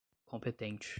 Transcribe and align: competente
competente 0.25 0.89